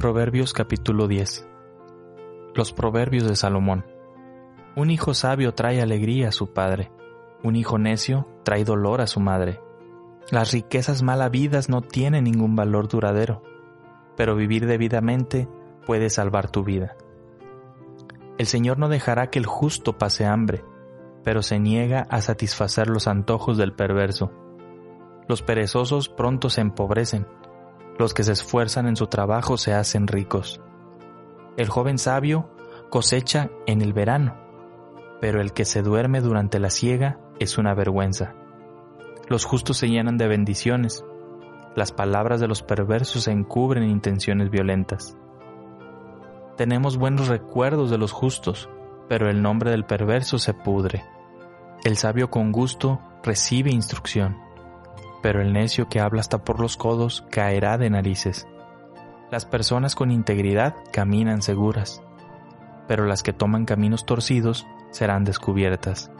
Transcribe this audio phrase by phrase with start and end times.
[0.00, 1.46] Proverbios capítulo 10
[2.54, 3.84] Los Proverbios de Salomón
[4.74, 6.90] Un hijo sabio trae alegría a su padre,
[7.42, 9.60] un hijo necio trae dolor a su madre.
[10.30, 13.42] Las riquezas mal habidas no tienen ningún valor duradero,
[14.16, 15.50] pero vivir debidamente
[15.84, 16.96] puede salvar tu vida.
[18.38, 20.64] El Señor no dejará que el justo pase hambre,
[21.24, 24.32] pero se niega a satisfacer los antojos del perverso.
[25.28, 27.26] Los perezosos pronto se empobrecen,
[28.00, 30.60] los que se esfuerzan en su trabajo se hacen ricos.
[31.56, 32.50] El joven sabio
[32.88, 34.36] cosecha en el verano,
[35.20, 38.34] pero el que se duerme durante la siega es una vergüenza.
[39.28, 41.04] Los justos se llenan de bendiciones,
[41.76, 45.16] las palabras de los perversos encubren intenciones violentas.
[46.56, 48.68] Tenemos buenos recuerdos de los justos,
[49.08, 51.04] pero el nombre del perverso se pudre.
[51.84, 54.49] El sabio con gusto recibe instrucción
[55.22, 58.46] pero el necio que habla hasta por los codos caerá de narices.
[59.30, 62.02] Las personas con integridad caminan seguras,
[62.88, 66.10] pero las que toman caminos torcidos serán descubiertas.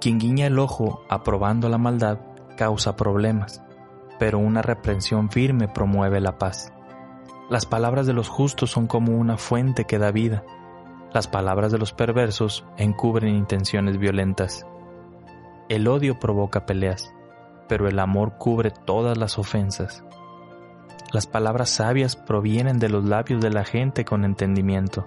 [0.00, 2.18] Quien guiña el ojo aprobando la maldad
[2.56, 3.62] causa problemas,
[4.18, 6.72] pero una reprensión firme promueve la paz.
[7.48, 10.42] Las palabras de los justos son como una fuente que da vida.
[11.12, 14.66] Las palabras de los perversos encubren intenciones violentas.
[15.68, 17.14] El odio provoca peleas,
[17.72, 20.04] pero el amor cubre todas las ofensas.
[21.10, 25.06] Las palabras sabias provienen de los labios de la gente con entendimiento,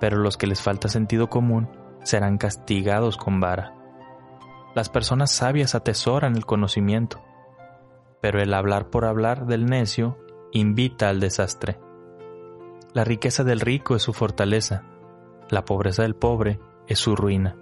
[0.00, 1.68] pero los que les falta sentido común
[2.02, 3.76] serán castigados con vara.
[4.74, 7.22] Las personas sabias atesoran el conocimiento,
[8.20, 10.18] pero el hablar por hablar del necio
[10.50, 11.78] invita al desastre.
[12.92, 14.82] La riqueza del rico es su fortaleza,
[15.48, 17.54] la pobreza del pobre es su ruina.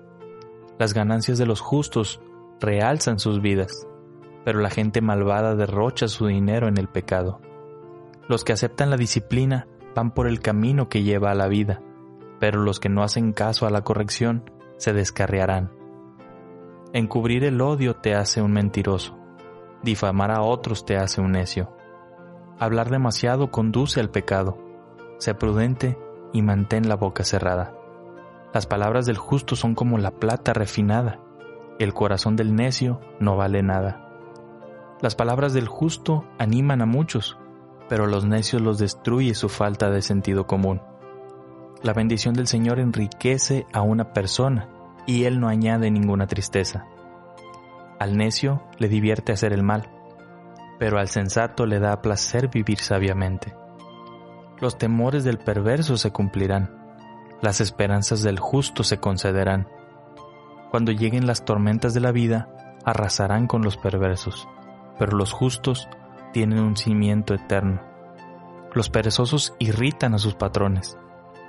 [0.79, 2.23] Las ganancias de los justos
[2.61, 3.86] realzan sus vidas,
[4.44, 7.41] pero la gente malvada derrocha su dinero en el pecado.
[8.28, 11.80] Los que aceptan la disciplina van por el camino que lleva a la vida,
[12.39, 15.73] pero los que no hacen caso a la corrección se descarriarán.
[16.92, 19.18] Encubrir el odio te hace un mentiroso,
[19.83, 21.77] difamar a otros te hace un necio.
[22.58, 24.58] Hablar demasiado conduce al pecado.
[25.18, 25.98] Sé prudente
[26.33, 27.74] y mantén la boca cerrada.
[28.52, 31.20] Las palabras del justo son como la plata refinada.
[31.80, 34.07] El corazón del necio no vale nada.
[35.01, 37.39] Las palabras del justo animan a muchos,
[37.89, 40.83] pero los necios los destruye su falta de sentido común.
[41.83, 44.68] La bendición del Señor enriquece a una persona
[45.07, 46.85] y Él no añade ninguna tristeza.
[47.98, 49.89] Al necio le divierte hacer el mal,
[50.79, 53.55] pero al sensato le da placer vivir sabiamente.
[54.61, 56.79] Los temores del perverso se cumplirán,
[57.41, 59.67] las esperanzas del justo se concederán.
[60.70, 62.48] Cuando lleguen las tormentas de la vida,
[62.85, 64.48] arrasarán con los perversos
[65.01, 65.89] pero los justos
[66.35, 67.81] tienen un cimiento eterno.
[68.75, 70.98] Los perezosos irritan a sus patrones,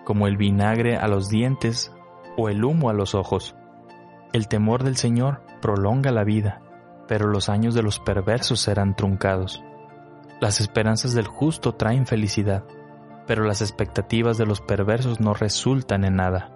[0.05, 1.93] como el vinagre a los dientes
[2.37, 3.53] o el humo a los ojos.
[4.31, 6.61] El temor del Señor prolonga la vida,
[7.09, 9.61] pero los años de los perversos serán truncados.
[10.39, 12.63] Las esperanzas del justo traen felicidad,
[13.27, 16.51] pero las expectativas de los perversos no resultan en nada.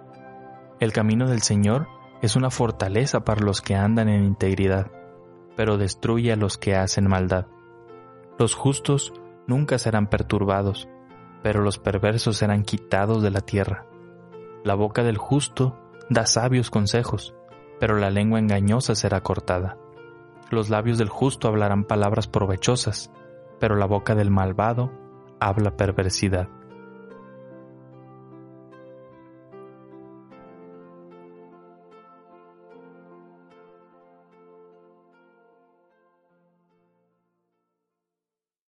[0.80, 1.88] El camino del Señor
[2.22, 4.90] es una fortaleza para los que andan en integridad
[5.56, 7.46] pero destruye a los que hacen maldad.
[8.38, 9.14] Los justos
[9.46, 10.88] nunca serán perturbados,
[11.42, 13.86] pero los perversos serán quitados de la tierra.
[14.62, 15.78] La boca del justo
[16.10, 17.34] da sabios consejos,
[17.80, 19.78] pero la lengua engañosa será cortada.
[20.50, 23.10] Los labios del justo hablarán palabras provechosas,
[23.58, 24.92] pero la boca del malvado
[25.40, 26.48] habla perversidad.